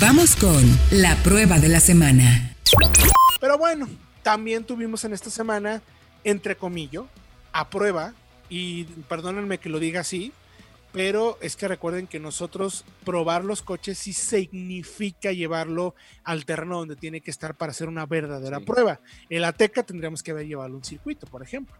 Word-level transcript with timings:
Vamos 0.00 0.34
con 0.34 0.64
la 0.90 1.14
prueba 1.16 1.58
de 1.58 1.68
la 1.68 1.78
semana. 1.78 2.56
Pero 3.38 3.58
bueno, 3.58 3.86
también 4.22 4.64
tuvimos 4.64 5.04
en 5.04 5.12
esta 5.12 5.28
semana, 5.28 5.82
entre 6.24 6.56
comillas, 6.56 7.04
a 7.52 7.68
prueba, 7.68 8.14
y 8.48 8.84
perdónenme 8.84 9.58
que 9.58 9.68
lo 9.68 9.78
diga 9.78 10.00
así, 10.00 10.32
pero 10.90 11.36
es 11.42 11.54
que 11.54 11.68
recuerden 11.68 12.06
que 12.06 12.18
nosotros 12.18 12.86
probar 13.04 13.44
los 13.44 13.60
coches 13.60 13.98
sí 13.98 14.14
significa 14.14 15.32
llevarlo 15.32 15.94
al 16.24 16.46
terreno 16.46 16.78
donde 16.78 16.96
tiene 16.96 17.20
que 17.20 17.30
estar 17.30 17.54
para 17.54 17.72
hacer 17.72 17.88
una 17.88 18.06
verdadera 18.06 18.60
prueba. 18.60 19.00
El 19.28 19.44
Ateca 19.44 19.82
tendríamos 19.82 20.22
que 20.22 20.30
haber 20.30 20.46
llevado 20.46 20.74
un 20.74 20.82
circuito, 20.82 21.26
por 21.26 21.42
ejemplo. 21.42 21.76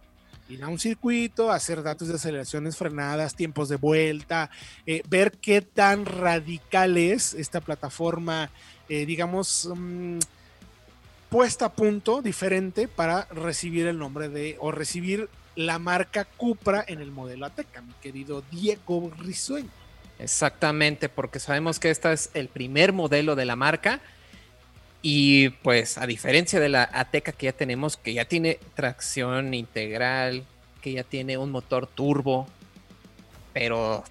Ir 0.51 0.63
a 0.63 0.67
un 0.67 0.79
circuito, 0.79 1.49
hacer 1.49 1.81
datos 1.81 2.09
de 2.09 2.15
aceleraciones 2.15 2.75
frenadas, 2.75 3.35
tiempos 3.35 3.69
de 3.69 3.77
vuelta, 3.77 4.49
eh, 4.85 5.01
ver 5.07 5.31
qué 5.31 5.61
tan 5.61 6.05
radical 6.05 6.97
es 6.97 7.33
esta 7.33 7.61
plataforma, 7.61 8.51
eh, 8.89 9.05
digamos, 9.05 9.69
mm, 9.73 10.19
puesta 11.29 11.67
a 11.67 11.71
punto 11.71 12.21
diferente 12.21 12.89
para 12.89 13.29
recibir 13.31 13.87
el 13.87 13.97
nombre 13.97 14.27
de, 14.27 14.57
o 14.59 14.71
recibir 14.71 15.29
la 15.55 15.79
marca 15.79 16.25
Cupra 16.25 16.83
en 16.85 16.99
el 16.99 17.11
modelo 17.11 17.45
Ateca, 17.45 17.81
mi 17.81 17.93
querido 18.01 18.43
Diego 18.51 19.09
Risueño. 19.19 19.69
Exactamente, 20.19 21.07
porque 21.07 21.39
sabemos 21.39 21.79
que 21.79 21.91
este 21.91 22.11
es 22.11 22.29
el 22.33 22.49
primer 22.49 22.91
modelo 22.91 23.37
de 23.37 23.45
la 23.45 23.55
marca 23.55 24.01
y 25.01 25.49
pues 25.49 25.97
a 25.97 26.05
diferencia 26.05 26.59
de 26.59 26.69
la 26.69 26.89
Ateca 26.91 27.31
que 27.31 27.47
ya 27.47 27.53
tenemos, 27.53 27.97
que 27.97 28.13
ya 28.13 28.25
tiene 28.25 28.59
tracción 28.75 29.53
integral, 29.53 30.45
que 30.81 30.93
ya 30.93 31.03
tiene 31.03 31.37
un 31.37 31.51
motor 31.51 31.87
turbo, 31.87 32.47
pero 33.53 34.03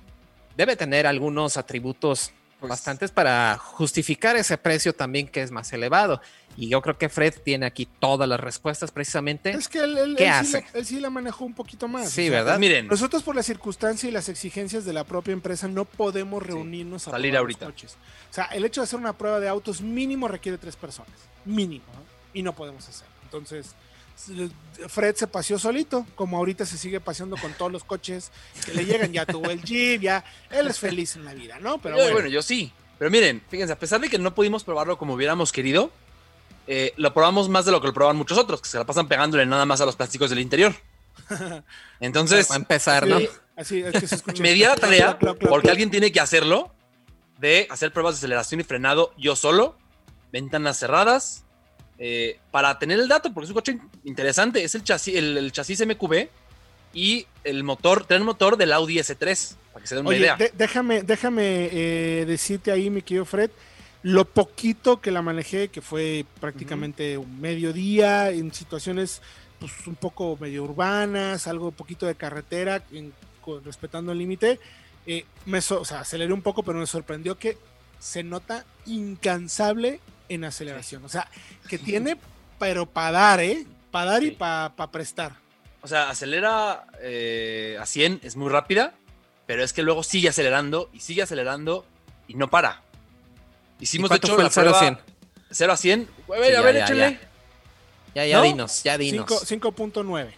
debe 0.56 0.76
tener 0.76 1.06
algunos 1.06 1.56
atributos 1.56 2.32
pues 2.60 2.70
bastantes 2.70 3.10
para 3.10 3.56
justificar 3.58 4.36
ese 4.36 4.56
precio 4.58 4.92
también 4.94 5.26
que 5.26 5.42
es 5.42 5.50
más 5.50 5.72
elevado. 5.72 6.20
Y 6.56 6.68
yo 6.68 6.82
creo 6.82 6.98
que 6.98 7.08
Fred 7.08 7.34
tiene 7.44 7.64
aquí 7.64 7.86
todas 8.00 8.28
las 8.28 8.38
respuestas 8.38 8.90
precisamente. 8.90 9.50
Es 9.50 9.68
que 9.68 9.78
él, 9.80 10.14
¿Qué 10.18 10.24
sí 10.24 10.28
hace? 10.28 10.60
la- 10.72 10.78
él 10.78 10.84
sí 10.86 11.00
la 11.00 11.08
manejó 11.08 11.44
un 11.44 11.54
poquito 11.54 11.88
más. 11.88 12.10
Sí, 12.10 12.28
O 12.28 12.30
sea, 12.30 12.38
¿verdad? 12.42 12.58
Miren, 12.58 12.88
Nosotros 12.88 13.22
por 13.22 13.34
la 13.36 13.42
circunstancia 13.42 14.08
y 14.08 14.12
las 14.12 14.28
exigencias 14.28 14.84
de 14.84 14.92
la 14.92 15.04
propia 15.04 15.32
empresa 15.32 15.68
no 15.68 15.84
podemos 15.84 16.42
reunirnos 16.42 17.08
a 17.08 17.12
salir 17.12 17.36
ahorita. 17.36 17.66
los 17.66 17.74
coches. 17.74 17.96
O 18.30 18.34
sea, 18.34 18.44
el 18.46 18.64
hecho 18.64 18.80
de 18.80 18.84
hacer 18.84 18.98
una 18.98 19.12
prueba 19.16 19.40
de 19.40 19.48
autos 19.48 19.80
mínimo 19.80 20.28
requiere 20.28 20.58
tres 20.58 20.76
personas. 20.76 21.12
Mínimo. 21.44 21.84
¿no? 21.94 22.00
Y 22.34 22.42
no 22.42 22.54
podemos 22.54 22.86
hacerlo. 22.88 23.12
Entonces, 23.24 23.74
Fred 24.88 25.14
se 25.16 25.26
paseó 25.26 25.58
solito, 25.58 26.06
como 26.14 26.36
ahorita 26.38 26.64
se 26.66 26.78
sigue 26.78 27.00
paseando 27.00 27.36
con 27.36 27.52
todos 27.54 27.70
los 27.72 27.84
coches 27.84 28.30
que 28.64 28.74
le 28.74 28.84
llegan. 28.84 29.12
Ya 29.12 29.26
tuvo 29.26 29.50
el 29.50 29.62
Jeep, 29.62 30.00
ya. 30.02 30.24
Él 30.50 30.66
es 30.68 30.78
feliz 30.78 31.16
en 31.16 31.24
la 31.24 31.34
vida, 31.34 31.58
¿no? 31.60 31.78
Pero 31.78 31.96
yo- 31.96 32.02
bueno. 32.02 32.14
bueno, 32.16 32.28
yo 32.28 32.42
sí. 32.42 32.72
Pero 32.98 33.10
miren, 33.10 33.42
fíjense, 33.48 33.72
a 33.72 33.78
pesar 33.78 34.00
de 34.00 34.08
que 34.10 34.18
no 34.18 34.34
pudimos 34.34 34.62
probarlo 34.64 34.98
como 34.98 35.14
hubiéramos 35.14 35.52
querido, 35.52 35.90
eh, 36.66 36.92
lo 36.96 37.12
probamos 37.14 37.48
más 37.48 37.64
de 37.64 37.72
lo 37.72 37.80
que 37.80 37.86
lo 37.88 37.94
probaban 37.94 38.16
muchos 38.16 38.36
otros, 38.38 38.60
que 38.60 38.68
se 38.68 38.78
la 38.78 38.84
pasan 38.84 39.08
pegándole 39.08 39.46
nada 39.46 39.64
más 39.64 39.80
a 39.80 39.86
los 39.86 39.96
plásticos 39.96 40.28
del 40.30 40.40
interior. 40.40 40.74
Entonces, 42.00 42.50
Va 42.50 42.54
a 42.54 42.58
empezar, 42.58 43.06
¿no? 43.06 43.18
Sí, 43.18 43.28
Así 43.56 43.80
es 43.80 43.92
que 43.92 44.06
se 44.06 44.14
escucha. 44.16 44.42
me 44.42 44.52
di 44.52 44.64
a 44.64 44.70
la 44.70 44.76
tarea, 44.76 45.18
porque 45.18 45.70
alguien 45.70 45.90
tiene 45.90 46.12
que 46.12 46.20
hacerlo, 46.20 46.74
de 47.38 47.66
hacer 47.70 47.92
pruebas 47.92 48.14
de 48.14 48.18
aceleración 48.18 48.60
y 48.60 48.64
frenado 48.64 49.12
yo 49.18 49.34
solo, 49.36 49.76
ventanas 50.32 50.78
cerradas, 50.78 51.44
eh, 52.02 52.38
para 52.50 52.78
tener 52.78 52.98
el 52.98 53.06
dato, 53.08 53.32
porque 53.32 53.44
es 53.44 53.50
un 53.50 53.54
coche 53.54 53.78
interesante. 54.04 54.64
Es 54.64 54.74
el 54.74 54.82
chasis, 54.82 55.14
el, 55.14 55.36
el 55.36 55.52
chasis 55.52 55.86
MQB 55.86 56.28
y 56.94 57.26
el 57.44 57.62
motor, 57.62 58.04
tren 58.06 58.22
motor 58.24 58.56
del 58.56 58.72
Audi 58.72 58.96
S3, 58.98 59.54
para 59.72 59.82
que 59.82 59.86
se 59.86 59.94
den 59.94 60.02
una 60.06 60.10
Oye, 60.10 60.18
idea. 60.20 60.36
de- 60.36 60.52
déjame, 60.56 61.02
déjame 61.02 61.68
eh, 61.70 62.24
decirte 62.26 62.72
ahí, 62.72 62.88
mi 62.90 63.02
querido 63.02 63.24
Fred, 63.26 63.50
lo 64.02 64.24
poquito 64.24 65.00
que 65.02 65.10
la 65.10 65.20
manejé, 65.20 65.68
que 65.68 65.82
fue 65.82 66.24
prácticamente 66.40 67.18
un 67.18 67.38
mediodía, 67.40 68.30
en 68.30 68.52
situaciones 68.52 69.20
pues, 69.58 69.72
un 69.86 69.94
poco 69.94 70.38
medio 70.40 70.64
urbanas, 70.64 71.46
algo 71.46 71.70
poquito 71.70 72.06
de 72.06 72.14
carretera, 72.14 72.82
en- 72.92 73.12
con- 73.42 73.62
respetando 73.62 74.12
el 74.12 74.18
límite, 74.18 74.58
eh, 75.06 75.26
me 75.44 75.60
so- 75.60 75.82
o 75.82 75.84
sea, 75.84 76.00
aceleré 76.00 76.32
un 76.32 76.40
poco, 76.42 76.62
pero 76.62 76.78
me 76.78 76.86
sorprendió 76.86 77.36
que 77.38 77.58
se 77.98 78.22
nota 78.22 78.64
incansable 78.86 80.00
en 80.30 80.44
aceleración. 80.44 81.04
O 81.04 81.08
sea, 81.10 81.28
que 81.68 81.76
tiene, 81.78 82.16
pero 82.58 82.86
para 82.86 83.10
dar, 83.10 83.40
¿eh? 83.40 83.66
Para 83.90 84.12
dar 84.12 84.22
y 84.22 84.30
para 84.30 84.72
prestar. 84.90 85.32
O 85.82 85.88
sea, 85.88 86.08
acelera 86.10 86.86
eh, 87.02 87.76
a 87.80 87.84
100, 87.84 88.20
es 88.22 88.36
muy 88.36 88.48
rápida, 88.48 88.94
pero 89.46 89.62
es 89.64 89.72
que 89.72 89.82
luego 89.82 90.02
sigue 90.02 90.28
acelerando 90.28 90.88
y 90.92 91.00
sigue 91.00 91.22
acelerando 91.22 91.84
y 92.28 92.34
no 92.34 92.48
para. 92.48 92.82
¿Y 93.78 93.84
Hicimos 93.84 94.08
de 94.10 94.18
cuánto 94.20 94.26
hecho 94.28 94.34
fue 94.34 94.44
la 94.44 94.48
el 94.48 94.52
0 94.54 94.70
a 94.70 94.78
prueba 94.78 94.96
100? 94.96 95.14
0 95.50 95.72
a 95.72 95.76
100. 95.76 96.08
A 96.28 96.32
ver, 96.38 96.44
Sí, 96.44 96.50
a 96.50 96.52
ya, 96.52 96.60
ver, 96.62 96.74
ya, 96.76 96.84
échenle. 96.84 97.20
Ya, 98.14 98.26
ya 98.26 98.36
¿No? 98.38 98.42
dinos, 98.44 98.82
ya 98.82 98.98
dinos. 98.98 99.26
Cinco- 99.46 99.72
5.9. 99.72 100.30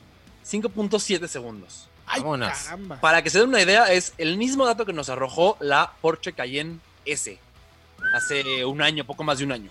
5.7 0.45 1.27
segundos. 1.29 1.89
Ay, 2.07 2.21
Vámonos. 2.21 2.53
caramba. 2.65 3.01
Para 3.01 3.23
que 3.23 3.31
se 3.31 3.39
den 3.41 3.49
una 3.49 3.61
idea, 3.61 3.93
es 3.93 4.13
el 4.19 4.37
mismo 4.37 4.65
dato 4.67 4.85
que 4.87 4.93
nos 4.93 5.09
arrojó 5.09 5.57
la 5.61 5.93
Porsche 6.01 6.33
Cayenne 6.33 6.81
S 7.05 7.39
hace 8.15 8.65
un 8.65 8.83
año, 8.83 9.05
poco 9.05 9.25
más 9.25 9.39
de 9.39 9.45
un 9.45 9.53
año. 9.53 9.71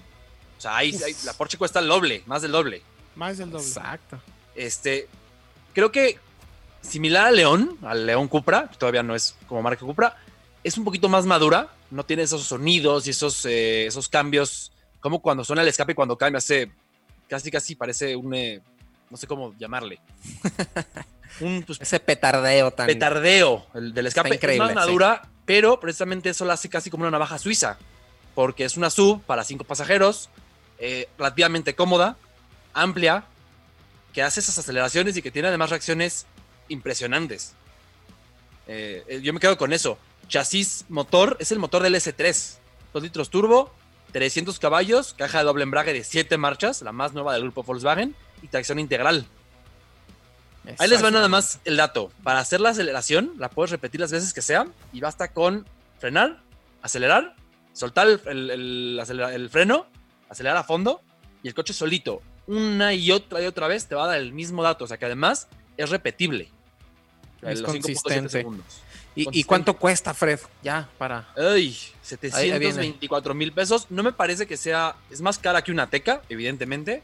O 0.61 0.79
sea, 0.91 1.17
la 1.25 1.33
Porsche 1.33 1.57
cuesta 1.57 1.79
el 1.79 1.87
doble, 1.87 2.21
más 2.27 2.43
del 2.43 2.51
doble. 2.51 2.83
Más 3.15 3.39
del 3.39 3.49
doble. 3.49 3.65
Exacto. 3.65 4.21
Este, 4.53 5.07
creo 5.73 5.91
que 5.91 6.19
similar 6.81 7.27
al 7.27 7.35
León, 7.35 7.77
al 7.81 8.05
León 8.05 8.27
Cupra, 8.27 8.67
todavía 8.67 9.01
no 9.01 9.15
es 9.15 9.35
como 9.47 9.63
marca 9.63 9.83
Cupra, 9.83 10.17
es 10.63 10.77
un 10.77 10.83
poquito 10.83 11.09
más 11.09 11.25
madura, 11.25 11.69
no 11.89 12.05
tiene 12.05 12.23
esos 12.23 12.43
sonidos 12.43 13.07
y 13.07 13.09
esos, 13.09 13.43
eh, 13.45 13.87
esos 13.87 14.07
cambios, 14.07 14.71
como 14.99 15.19
cuando 15.21 15.43
suena 15.43 15.63
el 15.63 15.67
escape 15.67 15.93
y 15.93 15.95
cuando 15.95 16.17
cambia, 16.17 16.37
hace 16.37 16.71
casi 17.27 17.49
casi 17.49 17.75
parece 17.75 18.15
un, 18.15 18.33
eh, 18.35 18.61
no 19.09 19.17
sé 19.17 19.25
cómo 19.25 19.55
llamarle, 19.57 19.99
un 21.39 21.63
pues, 21.63 21.81
Ese 21.81 21.99
petardeo 21.99 22.69
tan. 22.71 22.85
petardeo 22.85 23.65
el 23.73 23.93
del 23.93 24.07
escape, 24.07 24.35
increíble, 24.35 24.69
es 24.69 24.75
más 24.75 24.85
madura, 24.85 25.23
pero 25.45 25.79
precisamente 25.79 26.29
eso 26.29 26.45
la 26.45 26.53
hace 26.53 26.69
casi 26.69 26.91
como 26.91 27.01
una 27.01 27.11
navaja 27.11 27.39
suiza, 27.39 27.79
porque 28.35 28.65
es 28.65 28.77
una 28.77 28.91
sub 28.91 29.21
para 29.23 29.43
cinco 29.43 29.63
pasajeros, 29.63 30.29
eh, 30.81 31.07
relativamente 31.17 31.75
cómoda, 31.75 32.17
amplia, 32.73 33.23
que 34.13 34.21
hace 34.21 34.41
esas 34.41 34.57
aceleraciones 34.59 35.15
y 35.15 35.21
que 35.21 35.31
tiene 35.31 35.47
además 35.47 35.69
reacciones 35.69 36.25
impresionantes. 36.67 37.53
Eh, 38.67 39.03
eh, 39.07 39.21
yo 39.21 39.31
me 39.33 39.39
quedo 39.39 39.57
con 39.57 39.71
eso. 39.73 39.97
Chasis 40.27 40.85
motor 40.89 41.37
es 41.39 41.51
el 41.53 41.59
motor 41.59 41.81
del 41.83 41.95
S3, 41.95 42.57
2 42.93 43.03
litros 43.03 43.29
turbo, 43.29 43.73
300 44.11 44.59
caballos, 44.59 45.13
caja 45.13 45.37
de 45.39 45.45
doble 45.45 45.63
embrague 45.63 45.93
de 45.93 46.03
7 46.03 46.37
marchas, 46.37 46.81
la 46.81 46.91
más 46.91 47.13
nueva 47.13 47.33
del 47.33 47.43
grupo 47.43 47.63
Volkswagen, 47.63 48.15
y 48.41 48.47
tracción 48.47 48.79
integral. 48.79 49.25
Ahí 50.79 50.87
les 50.89 51.03
va 51.03 51.09
nada 51.11 51.27
más 51.27 51.59
el 51.65 51.77
dato. 51.77 52.11
Para 52.23 52.39
hacer 52.39 52.59
la 52.61 52.69
aceleración, 52.69 53.33
la 53.37 53.49
puedes 53.49 53.71
repetir 53.71 53.99
las 54.01 54.11
veces 54.11 54.33
que 54.33 54.41
sea 54.41 54.67
y 54.93 54.99
basta 54.99 55.31
con 55.33 55.65
frenar, 55.99 56.39
acelerar, 56.81 57.35
soltar 57.73 58.07
el, 58.07 58.21
el- 58.27 58.49
el 58.51 58.99
acelera- 59.01 59.33
el 59.33 59.49
freno, 59.49 59.87
acelerar 60.31 60.57
a 60.57 60.63
fondo 60.63 61.01
y 61.43 61.47
el 61.47 61.53
coche 61.53 61.73
solito, 61.73 62.21
una 62.47 62.93
y 62.93 63.11
otra 63.11 63.41
y 63.41 63.45
otra 63.45 63.67
vez, 63.67 63.85
te 63.87 63.95
va 63.95 64.05
a 64.05 64.07
dar 64.07 64.19
el 64.19 64.33
mismo 64.33 64.63
dato. 64.63 64.85
O 64.85 64.87
sea 64.87 64.97
que 64.97 65.05
además 65.05 65.47
es 65.77 65.89
repetible. 65.89 66.49
Es 67.41 67.59
Los 67.61 67.71
5.7 67.71 67.81
consistente. 67.81 68.29
segundos. 68.29 68.65
¿Y, 69.15 69.21
¿Y 69.21 69.25
consistente. 69.25 69.47
cuánto 69.47 69.77
cuesta, 69.77 70.13
Fred? 70.13 70.39
Ya, 70.63 70.87
para. 70.97 71.27
Ay, 71.35 71.77
Ahí- 72.33 72.51
ahí 72.51 72.59
viene. 72.59 72.73
724 72.73 73.33
mil 73.33 73.51
pesos. 73.51 73.87
No 73.89 74.03
me 74.03 74.11
parece 74.13 74.47
que 74.47 74.57
sea. 74.57 74.95
Es 75.09 75.21
más 75.21 75.37
cara 75.37 75.63
que 75.63 75.71
una 75.71 75.89
teca, 75.89 76.21
evidentemente. 76.29 77.03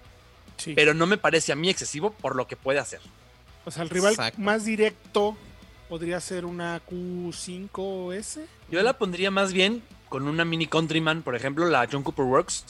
Sí. 0.58 0.74
Pero 0.74 0.94
no 0.94 1.06
me 1.06 1.18
parece 1.18 1.52
a 1.52 1.56
mí 1.56 1.70
excesivo 1.70 2.12
por 2.12 2.36
lo 2.36 2.48
que 2.48 2.56
puede 2.56 2.80
hacer. 2.80 3.00
o 3.66 3.72
sea, 3.72 3.84
el 3.84 3.90
rival 3.90 4.14
Exacto. 4.14 4.40
más 4.42 4.64
directo 4.64 5.36
podría 5.90 6.20
ser 6.22 6.46
una 6.46 6.82
Q5S. 6.86 8.46
Yo 8.72 8.82
la 8.82 8.98
pondría 8.98 9.32
más 9.32 9.54
bien 9.54 9.84
con 10.10 10.28
una 10.28 10.46
Mini 10.46 10.68
Countryman, 10.68 11.22
por 11.22 11.36
ejemplo, 11.36 11.68
la 11.68 11.88
John 11.92 12.04
Cooper 12.04 12.26
Works. 12.26 12.64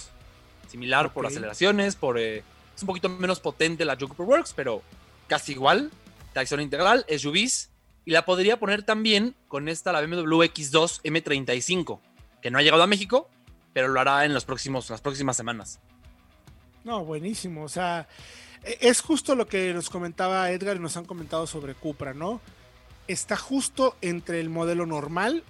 Similar 0.67 1.13
por 1.13 1.25
aceleraciones, 1.25 1.95
por. 1.95 2.19
eh, 2.19 2.43
es 2.75 2.83
un 2.83 2.87
poquito 2.87 3.09
menos 3.09 3.39
potente 3.39 3.85
la 3.85 3.97
John 3.99 4.09
Cooper 4.09 4.25
Works, 4.25 4.53
pero 4.55 4.83
casi 5.27 5.53
igual. 5.53 5.91
Tracción 6.33 6.61
integral, 6.61 7.05
SUVs. 7.09 7.71
Y 8.05 8.11
la 8.11 8.23
podría 8.23 8.57
poner 8.59 8.83
también 8.83 9.35
con 9.47 9.67
esta, 9.67 9.91
la 9.91 10.01
BMW 10.01 10.43
X2 10.43 11.01
M35, 11.03 11.99
que 12.41 12.51
no 12.51 12.59
ha 12.59 12.61
llegado 12.61 12.83
a 12.83 12.87
México, 12.87 13.29
pero 13.73 13.89
lo 13.89 13.99
hará 13.99 14.23
en, 14.23 14.33
los 14.33 14.45
próximos, 14.45 14.89
en 14.89 14.93
las 14.93 15.01
próximas 15.01 15.35
semanas. 15.35 15.79
No, 16.83 17.03
buenísimo. 17.03 17.63
O 17.63 17.69
sea, 17.69 18.07
e- 18.63 18.77
es 18.81 19.01
justo 19.01 19.35
lo 19.35 19.47
que 19.47 19.73
nos 19.73 19.89
comentaba 19.89 20.49
Edgar 20.51 20.77
y 20.77 20.79
nos 20.79 20.95
han 20.95 21.05
comentado 21.05 21.47
sobre 21.47 21.73
Cupra, 21.73 22.13
¿no? 22.13 22.39
Está 23.07 23.35
justo 23.35 23.97
entre 24.01 24.39
el 24.39 24.49
modelo 24.49 24.85
normal 24.85 25.43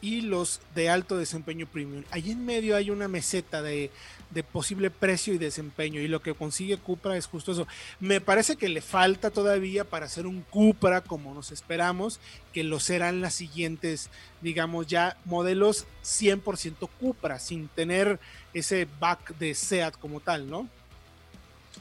y 0.00 0.20
los 0.20 0.60
de 0.74 0.88
alto 0.88 1.16
desempeño 1.16 1.66
premium. 1.66 2.04
Allí 2.10 2.30
en 2.30 2.44
medio 2.44 2.76
hay 2.76 2.90
una 2.90 3.08
meseta 3.08 3.62
de, 3.62 3.90
de, 4.30 4.42
posible 4.42 4.90
precio 4.90 5.34
y 5.34 5.38
desempeño 5.38 6.00
y 6.00 6.08
lo 6.08 6.22
que 6.22 6.34
consigue 6.34 6.76
Cupra 6.76 7.16
es 7.16 7.26
justo 7.26 7.52
eso. 7.52 7.66
Me 7.98 8.20
parece 8.20 8.56
que 8.56 8.68
le 8.68 8.80
falta 8.80 9.30
todavía 9.30 9.84
para 9.84 10.06
hacer 10.06 10.26
un 10.26 10.42
Cupra 10.42 11.00
como 11.00 11.34
nos 11.34 11.50
esperamos, 11.50 12.20
que 12.52 12.64
lo 12.64 12.80
serán 12.80 13.20
las 13.20 13.34
siguientes, 13.34 14.10
digamos 14.40 14.86
ya 14.86 15.16
modelos 15.24 15.86
100% 16.04 16.88
Cupra, 17.00 17.38
sin 17.38 17.68
tener 17.68 18.20
ese 18.54 18.86
back 19.00 19.36
de 19.38 19.54
SEAT 19.54 19.96
como 19.98 20.20
tal, 20.20 20.48
¿no? 20.48 20.68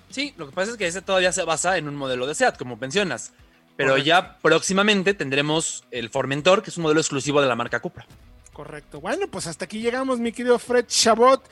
Sí, 0.10 0.34
lo 0.38 0.48
que 0.48 0.56
pasa 0.56 0.72
es 0.72 0.78
que 0.78 0.88
ese 0.88 1.02
todavía 1.02 1.32
se 1.32 1.44
basa 1.44 1.78
en 1.78 1.88
un 1.88 1.96
modelo 1.96 2.28
de 2.28 2.36
SEAT, 2.36 2.58
como 2.58 2.78
mencionas. 2.78 3.34
Pero 3.78 3.92
Correcto. 3.92 4.08
ya 4.08 4.38
próximamente 4.40 5.14
tendremos 5.14 5.86
el 5.92 6.10
Formentor, 6.10 6.64
que 6.64 6.72
es 6.72 6.78
un 6.78 6.84
modelo 6.84 7.00
exclusivo 7.00 7.40
de 7.42 7.48
la 7.48 7.56
marca 7.56 7.80
Cupra. 7.80 8.06
Correcto. 8.52 9.00
Bueno, 9.00 9.28
pues 9.28 9.46
hasta 9.46 9.66
aquí 9.66 9.80
llegamos, 9.82 10.20
mi 10.20 10.32
querido 10.32 10.58
Fred 10.58 10.88
Chabot. 10.88 11.44